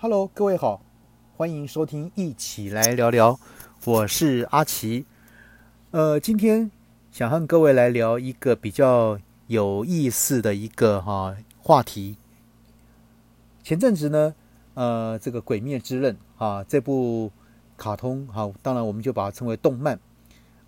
[0.00, 0.80] Hello，各位好，
[1.36, 3.40] 欢迎收听一起来聊聊，
[3.84, 5.04] 我是阿奇。
[5.90, 6.70] 呃，今天
[7.10, 12.16] 想和各位来聊一个比较有意思的一个哈话题。
[13.64, 14.36] 前阵子呢，
[14.74, 17.32] 呃，这个《鬼灭之刃》啊，这部
[17.76, 19.98] 卡通哈，当然我们就把它称为动漫，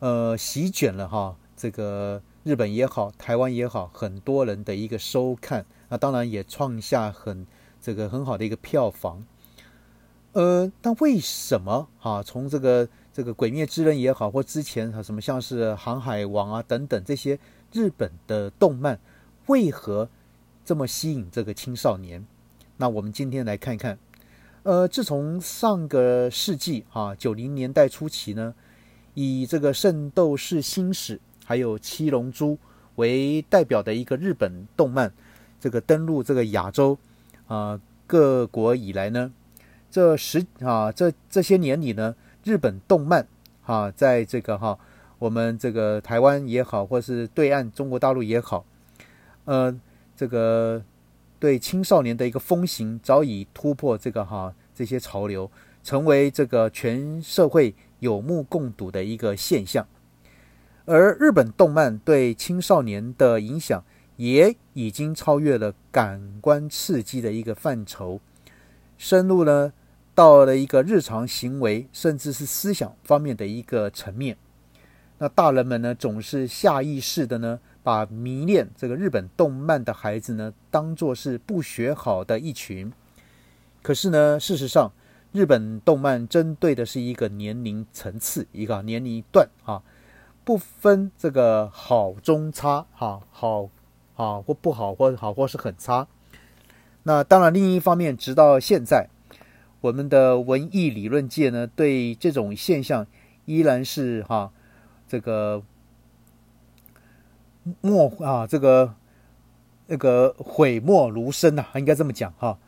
[0.00, 7.46] 呃，席卷了哈这个日本也好，台湾也好，很多人的一个收看，那当然也创下很。
[7.80, 9.24] 这个很好的一个票房，
[10.32, 12.22] 呃，但为什么哈？
[12.22, 17.38] 从这个这个《鬼灭之刃》也好，或之前什么像是《航海王》啊等等这些
[17.72, 19.00] 日本的动漫，
[19.46, 20.08] 为何
[20.64, 22.24] 这么吸引这个青少年？
[22.76, 23.98] 那我们今天来看看，
[24.62, 28.54] 呃，自从上个世纪哈九零年代初期呢，
[29.14, 31.16] 以这个《圣斗士星矢》
[31.46, 32.52] 还有《七龙珠》
[32.96, 35.12] 为代表的一个日本动漫，
[35.58, 36.98] 这个登陆这个亚洲。
[37.50, 39.32] 啊，各国以来呢，
[39.90, 42.14] 这十啊这这些年里呢，
[42.44, 43.26] 日本动漫
[43.64, 44.78] 哈，在这个哈
[45.18, 48.64] 我们这个台湾也好，或是对岸中国大陆也好，
[49.46, 49.76] 呃，
[50.16, 50.80] 这个
[51.40, 55.50] 对青少年的一个风行早已突破这个哈这些潮流，
[55.82, 59.84] 成为这个全社会有目共睹的一个现象。
[60.84, 63.82] 而日本动漫对青少年的影响。
[64.20, 68.20] 也已经超越了感官刺激的一个范畴，
[68.98, 69.72] 深入呢
[70.14, 74.36] 到了一个日常行为，甚至是思想方面的一个层面。
[75.16, 82.92] 那大人们呢，总是下意识的呢，把迷恋这个日本动漫的孩子呢，当做是不学好的一群。
[83.80, 84.92] 可是呢，事实上，
[85.32, 89.82] 日本动漫针对的是一个年龄层次，一个年龄段啊，
[90.44, 93.70] 不分这个好中差哈，好。
[94.20, 96.06] 啊，或不好，或好，或是很差。
[97.04, 99.08] 那当然，另一方面，直到现在，
[99.80, 103.06] 我们的文艺理论界呢，对这种现象
[103.46, 104.52] 依然是哈
[105.08, 105.62] 这个
[107.80, 108.94] 莫啊，这个
[109.86, 112.58] 那个讳莫如深呐，应该这么讲哈。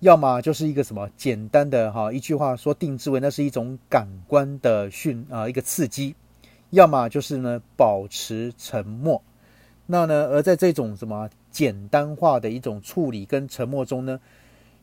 [0.00, 6.16] 要么就是一个什么简单的哈一句话说定制为那是一种感官的训啊一个刺激，
[6.70, 9.22] 要么就是呢保持沉默。
[9.88, 10.26] 那呢？
[10.26, 14.20] 而在这种什么简单化的一种处理跟沉默中呢，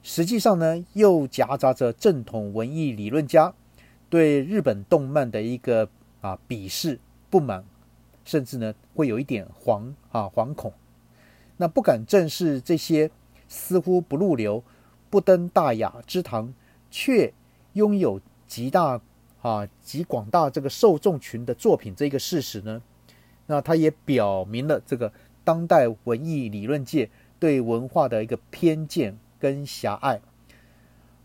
[0.01, 3.53] 实际上呢，又夹杂着正统文艺理论家
[4.09, 5.89] 对日本动漫的一个
[6.21, 6.99] 啊鄙视、
[7.29, 7.65] 不满，
[8.23, 10.71] 甚至呢会有一点惶啊惶恐。
[11.57, 13.11] 那不敢正视这些
[13.49, 14.63] 似乎不入流、
[15.09, 16.53] 不登大雅之堂，
[16.89, 17.33] 却
[17.73, 19.01] 拥有极大
[19.41, 22.81] 啊极广大这个受众群的作品这个事实呢？
[23.45, 25.11] 那它也表明了这个
[25.43, 27.09] 当代文艺理论界
[27.39, 30.21] 对文化的一个偏见跟狭隘。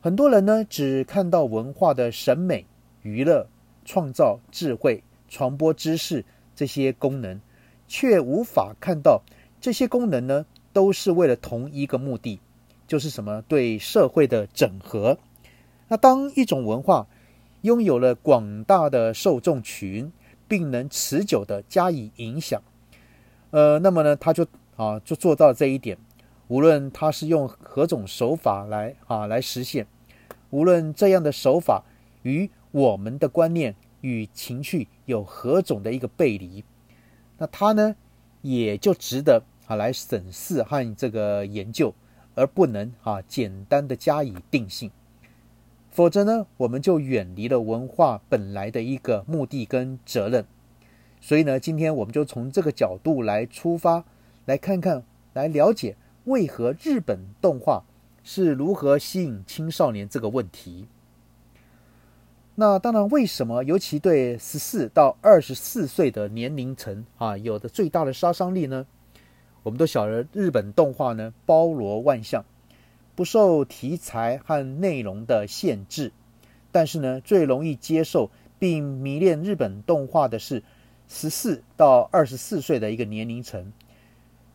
[0.01, 2.67] 很多人呢只看到文化的审美、
[3.03, 3.47] 娱乐、
[3.85, 6.25] 创造、智慧、传播知识
[6.55, 7.41] 这些功能，
[7.87, 9.23] 却无法看到
[9.61, 12.41] 这些功能呢都是为了同一个目的，
[12.87, 15.19] 就是什么对社会的整合。
[15.89, 17.07] 那当一种文化
[17.63, 20.13] 拥有了广大的受众群，
[20.49, 22.63] 并能持久的加以影响，
[23.51, 25.99] 呃，那么呢，他就啊，就做到这一点。
[26.49, 29.87] 无论他是用何种手法来啊来实现，
[30.49, 31.85] 无论这样的手法
[32.23, 36.65] 与我们的观念与情绪有何种的一个背离，
[37.37, 37.95] 那他呢，
[38.41, 41.95] 也就值得啊来审视和这个研究，
[42.35, 44.91] 而不能啊简单的加以定性。
[45.91, 50.45] 否则呢，我们就远离了文化本来的一个目的跟责任。
[51.21, 54.05] 所以呢，今天我们就从这个角度来出发，
[54.45, 57.83] 来看看，来了解为何日本动画
[58.23, 60.87] 是如何吸引青少年这个问题。
[62.55, 68.87] 那当然，为什么尤其对十四到二十四岁的年龄层啊，有的最大的杀伤力呢？
[69.65, 72.45] 我们都晓得，日本动画呢包罗万象。
[73.19, 76.13] 不受题材和内容的限制，
[76.71, 78.31] 但是呢，最容易接受
[78.61, 80.63] 并迷恋日本动画的是
[81.09, 83.73] 十四到二十四岁的一个年龄层。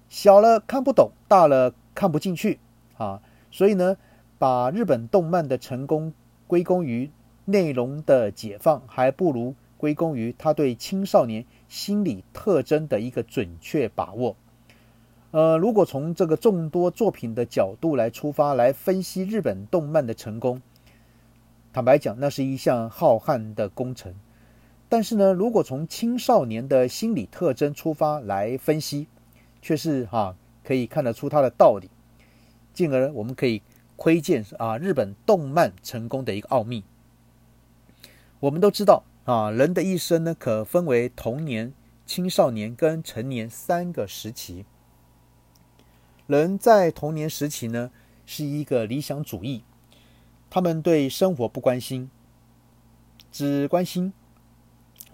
[0.07, 2.57] 小了看不懂，大了看不进去
[2.95, 3.21] 啊。
[3.51, 3.98] 所以呢，
[4.39, 6.13] 把日本动漫的成功
[6.48, 7.12] 归功于
[7.44, 14.38] 内容的解放，还不如归功于他对青少年心理特征的一个准确把握。
[15.33, 20.62] 呃，如果从这个众多作品的角度来出发来分析日本动漫的成功，
[21.74, 24.13] 坦白讲，那是一项浩瀚的工程。
[24.88, 29.07] 但是呢，如果从青少年的心理特征出发来分析，
[29.59, 31.89] 却是哈可以看得出它的道理，
[32.71, 33.63] 进而我们可以
[33.95, 36.83] 窥见啊日本动漫成功的一个奥秘。
[38.39, 41.74] 我们都知道啊，人的一生呢可分为童年、
[42.06, 44.65] 青少年跟成年三个时期。
[46.28, 47.92] 人在童年时期呢
[48.25, 49.64] 是一个理想主义，
[50.50, 52.10] 他们对生活不关心，
[53.31, 54.14] 只关心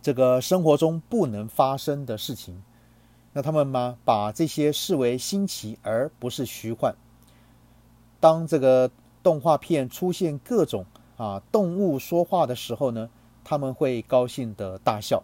[0.02, 2.62] 这个生活中不能发生的事情。
[3.34, 6.96] 那他们嘛，把这些视为新奇而不是虚幻。
[8.20, 8.92] 当这个
[9.22, 10.86] 动画片出现各种
[11.18, 13.10] 啊动物说话的时候呢，
[13.44, 15.24] 他们会高兴的大笑。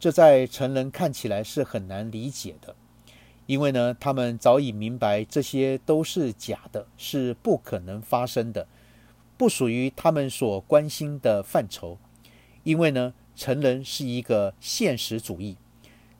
[0.00, 2.76] 这在成人看起来是很难理解的，
[3.48, 8.68] 因为呢，他们早已明白这些都是假的，是不可能发生的，
[9.38, 11.96] 不属于他们所关心的范畴。
[12.62, 15.56] 因为呢，成人是一个现实主义。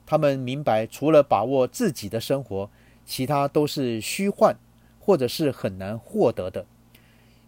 [0.07, 2.71] 他们明白，除了把握自己的生活，
[3.05, 4.57] 其他都是虚幻，
[4.99, 6.65] 或者是很难获得的。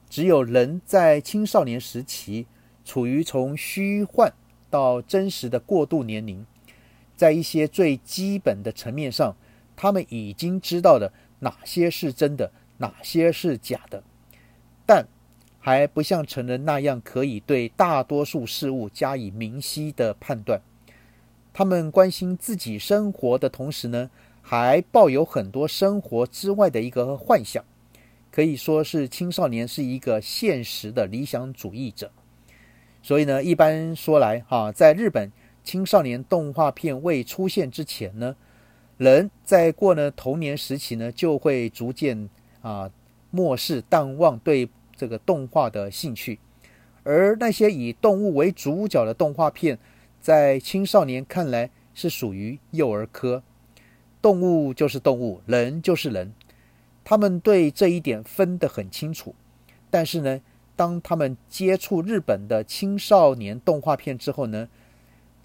[0.07, 2.45] 只有人在青少年时期
[2.85, 4.31] 处于从虚幻
[4.69, 6.45] 到真实的过渡年龄，
[7.15, 9.35] 在一些最基本的层面上，
[9.75, 14.03] 他们已经知道了哪些是真的，哪些是假的，
[14.85, 15.07] 但
[15.59, 20.61] 还不像成人那样可以对大多数事物加以明晰的判断。
[21.53, 24.09] 他们关心自己生活的同时呢，
[24.41, 27.63] 还抱有很多生活之外的一个幻想，
[28.31, 32.11] 可以说是青少年是一个现实的理想主义者。
[33.03, 35.31] 所以呢，一般说来哈，在日本
[35.63, 38.35] 青少年动画片未出现之前呢，
[39.01, 42.29] 人在过呢童年时期呢，就会逐渐
[42.61, 42.87] 啊
[43.31, 46.37] 漠视淡忘对这个动画的兴趣，
[47.01, 49.79] 而那些以动物为主角的动画片。
[50.19, 53.41] 在青少年看来是属于幼儿科，
[54.21, 56.31] 动物就是动物，人就是人，
[57.03, 59.33] 他们对这一点分得很清楚。
[59.89, 60.39] 但是呢，
[60.75, 64.69] 当他们接触日本的青少年动画片之后呢，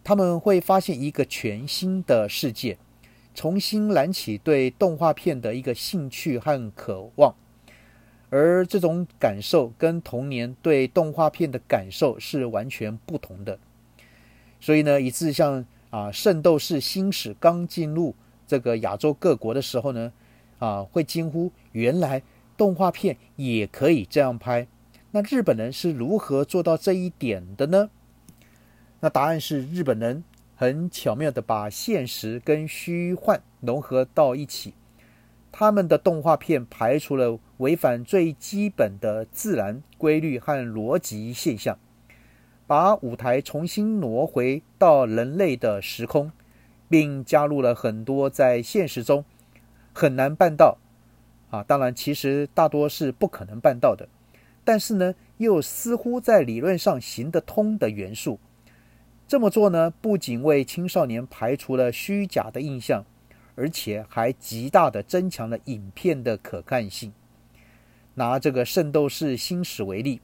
[0.05, 2.77] 他们会发现一个全新的世界，
[3.37, 7.35] 重新燃起对动画片的一个兴趣和渴望，
[8.31, 13.59] 而这种感受跟童年对动画片的感受是完全不同的。
[14.59, 18.15] 所以呢，以致像啊《圣斗士星矢》刚进入
[18.47, 20.11] 这个亚洲各国的时候呢，
[20.59, 22.23] 啊会惊呼：原来
[22.57, 24.67] 动画片也可以这样拍。
[25.11, 27.91] 那日本人是如何做到这一点的呢？
[29.01, 30.25] 那答案是日本人
[30.57, 34.75] 很巧妙的把现实跟虚幻融合到一起。
[35.53, 41.79] 他们的动画片排除了违反最基本的自然规律和逻辑现象。
[42.67, 46.33] 把舞台重新挪回到人类的时空，
[46.89, 49.25] 并加入了很多在现实中
[49.93, 50.79] 很难办到
[51.51, 54.09] 啊，当然其实大多是不可能办到的，
[54.65, 58.41] 但是呢，又似乎在理论上行得通的元素。
[59.29, 63.05] 这么做呢，不仅为青少年排除了虚假的印象，
[63.57, 67.13] 而且还极大的增强了影片的可看性。
[68.15, 70.21] 拿这个《圣斗士星矢》为例。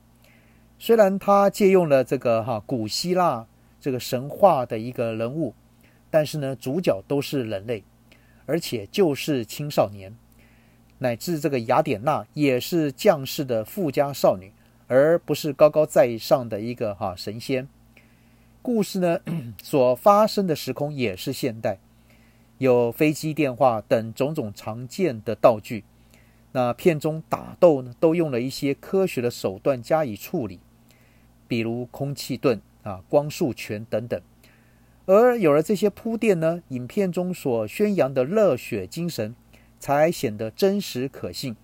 [0.78, 3.46] 虽然他借用了这个哈古希腊
[3.81, 5.55] 这个神话的一个人物，
[6.10, 7.84] 但是呢，主角都是人类，
[8.46, 10.12] 而且就是青少年，
[10.98, 14.52] 乃至这个雅典娜也是将士的富家少女，
[14.87, 17.69] 而不是高高在上的一个哈神仙。
[18.62, 19.20] 故事呢
[19.60, 21.78] 所发生的时空也是现代，
[22.58, 25.82] 有飞机、电话等种种常见的道具。
[26.52, 30.60] 那片中打斗呢，都用了一些科学的手段加以处理。
[31.48, 34.20] 比如空气盾啊、光束拳等等，
[35.06, 39.34] 而有了这些铺垫呢，影片中所宣扬的热血精神
[39.81, 41.56] 才显得真实可信，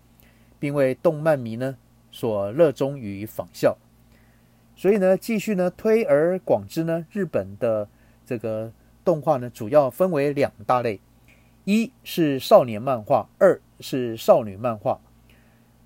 [0.59, 1.77] 并为动漫迷呢
[2.11, 3.79] 所热衷于仿效。
[4.79, 7.89] 所以呢，继续呢推而广之呢，日本的
[8.25, 8.73] 这个
[9.05, 11.01] 动画呢，主要分为两大类：
[11.65, 15.01] 一是少年漫画，二是少女漫画。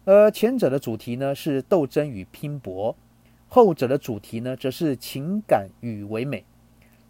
[0.04, 2.94] 而前者的主题呢是斗争与拼搏。
[3.48, 6.44] 后者的主题呢，则是情感与唯美。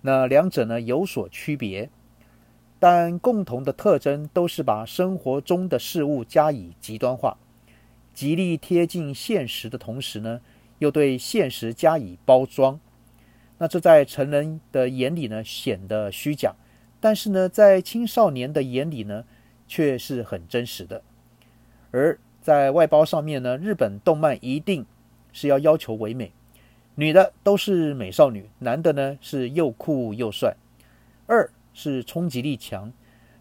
[0.02, 1.90] 那两者呢有所区别，
[2.78, 7.36] 但共同的特征都是把生活中的事物加以极端化，
[8.14, 10.40] 极力贴近现实的同时呢，
[10.82, 12.78] 又对现实加以包装。
[13.56, 16.54] 那这在成人的眼里呢显得虚假，
[17.00, 19.24] 但是呢，在青少年的眼里呢
[19.66, 21.02] 却是很真实的。
[21.90, 24.84] 而在外包上面呢，日本动漫一定。
[25.34, 26.30] 是要要求唯美，
[26.94, 30.54] 女的都是美少女，男的呢是又酷又帅。
[31.26, 32.92] 二是冲击力强，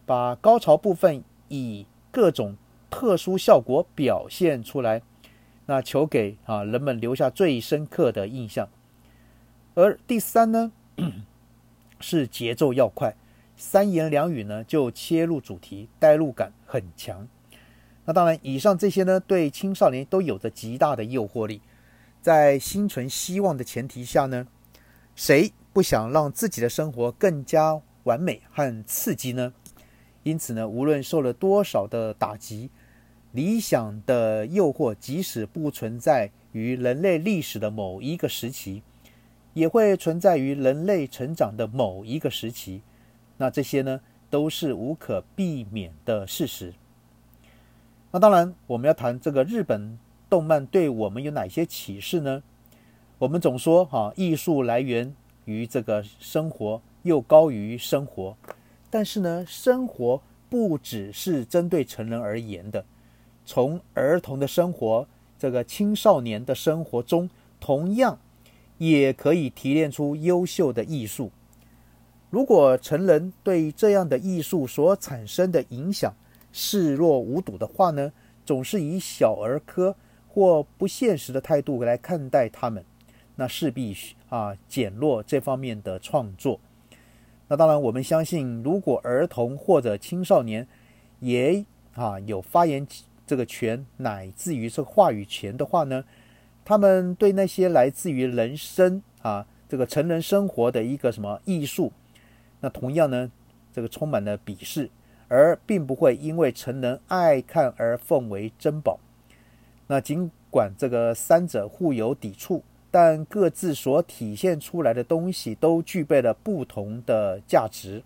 [0.06, 2.56] 把高潮部分以各种
[2.90, 5.02] 特殊效果表现出来，
[5.66, 8.68] 那求给啊人们留下最深刻的印象。
[9.74, 10.72] 而第三呢，
[12.00, 13.16] 是节奏要快，
[13.56, 17.28] 三言两语呢就切入主题，代入感很强。
[18.04, 21.62] 那当然，以上这些呢，对青少年都有着极大的诱惑力。
[22.22, 24.48] 在心存希望的前提下呢，
[25.16, 29.54] 谁不想让自己的生活更加完美和刺激呢？
[30.24, 32.70] 因此呢，无论受了多少的打击，
[33.32, 38.84] 理想的诱惑即使不存在于人类历史的某一个时期，
[39.54, 42.82] 也会存在于人类成长的某一个时期。
[43.38, 46.74] 那这些呢，都是无可避免的事实。
[48.12, 49.98] 那当然，我们要谈这个日本
[50.30, 52.44] 动漫对我们有哪些启示呢？
[53.18, 58.36] 我们总说哈，艺术来源于这个生活，又高于生活。
[58.90, 62.84] 但是呢，生活不只是针对成人而言的，
[63.46, 65.08] 从儿童的生活、
[65.38, 67.30] 这个青少年的生活中，
[67.60, 68.20] 同样
[68.78, 71.32] 也可以提炼出优秀的艺术。
[72.30, 76.14] 如果成人对这样的艺术所产生的影响，
[76.54, 78.12] 视若无睹的话呢，
[78.46, 79.96] 总是以小儿科
[80.30, 82.86] 或不现实的态度来看待他们，
[83.36, 83.96] 那势必
[84.30, 86.60] 啊减弱这方面的创作。
[87.50, 90.66] 那当然，我们相信，如果儿童或者青少年
[91.20, 92.88] 也啊有发言
[93.32, 96.04] 这个权，乃至于这个话语权的话呢，
[96.66, 101.94] 他们对那些来自于人生啊这个成人生活的一个什么艺术，
[102.60, 103.32] 那同样呢，
[103.72, 104.90] 这个充满了鄙视。
[105.34, 109.00] 而并不会因为成人爱看而奉为珍宝。
[109.88, 112.62] 那尽管这个三者互有抵触，
[112.92, 118.04] 但各自所体现出来的东西都具备了不同的价值。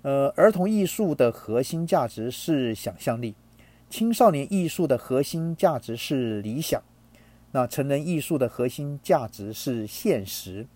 [0.00, 3.34] 呃，儿童艺术的核心价值是想象力，
[3.96, 6.82] 青少年艺术的核心价值是理想，
[7.52, 10.66] 那成人艺术的核心价值是现实。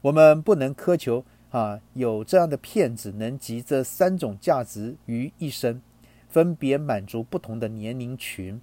[0.00, 1.22] 我们不能苛求。
[1.50, 5.82] 啊，有这样的骗子能集这三种价值于一身，
[6.30, 8.58] 分别满足不同的年龄群。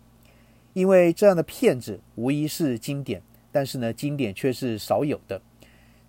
[0.74, 5.40] 因为这样的骗子无疑是经典，但是呢，经典却是少有的。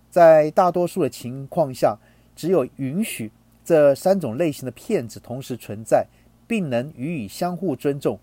[0.09, 1.95] 在大多数的情况下，
[2.35, 3.31] 只有允许
[3.63, 6.07] 这三种类型的骗子同时存在，
[6.49, 8.19] 并能予以相互尊重，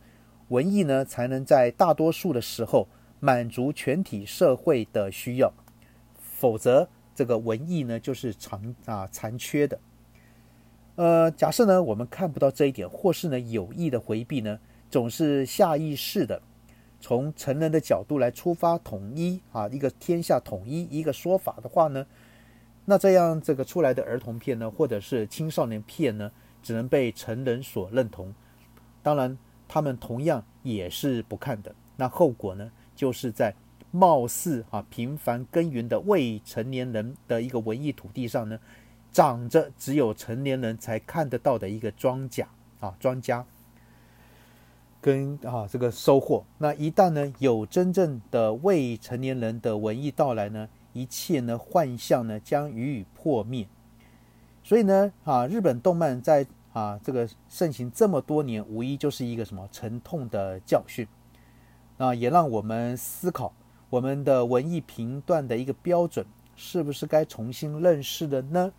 [0.49, 2.89] 文艺呢才能在大多数的时候
[3.21, 5.53] 满足全体社会的需要。
[6.19, 9.79] 否则，这个文艺呢，就是残啊残缺的。
[10.97, 14.59] 呃，假设呢，我们看不到这一点，或是呢有意的回避呢，
[14.91, 16.43] 总是下意识的
[17.01, 22.05] 从成人的角度来出发，统一啊一个天下统一一个说法的话呢，
[22.87, 26.33] 那这样这个出来的儿童片呢，或者是青少年片呢，
[26.67, 28.35] 只能被成人所认同。
[29.03, 31.73] 当然，他们同样也是不看的。
[31.97, 33.55] 那后果呢，就是在。
[33.93, 38.59] 貌似啊平凡耕耘的未成年人的一个文艺土地上呢，
[39.11, 42.45] 长着只有成年人才看得到的一个庄稼
[42.79, 43.45] 啊庄稼，
[45.01, 46.45] 跟啊这个收获。
[46.59, 53.67] 那一旦呢有真正的未成年人的文艺到来呢，一切呢幻象呢将予以破灭。
[54.63, 56.45] 所以呢啊日本动漫在
[56.77, 61.09] 啊这个盛行这么多年，无疑就是一个什么沉痛的教训。
[61.97, 63.51] 那也让我们思考。
[63.89, 68.71] 我们的文艺评断的一个标准，是不是该重新认识的呢？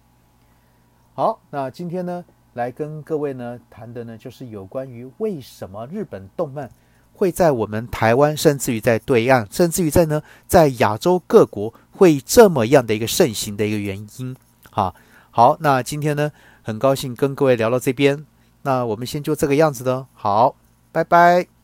[1.15, 2.23] 好，那今天呢，
[2.53, 6.69] 来跟各位呢谈的呢，就是有关于为什么日本动漫
[7.13, 14.35] 会在我们台湾，甚至于在对岸，甚至于在呢，在亚洲各国会这么样的一个盛行的一个原因。
[14.69, 14.93] 好，
[15.31, 16.31] 好，那今天呢，
[16.67, 18.25] 很高兴跟各位聊到这边，
[18.63, 20.53] 那我们先就这个样子的，好，
[20.91, 21.56] 拜拜。